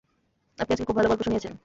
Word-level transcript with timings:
আপনি 0.59 0.71
আজকে 0.73 0.85
খুব 0.85 0.95
ভাল 0.95 1.07
গল্প 1.07 1.21
শুনিয়েছেন। 1.23 1.53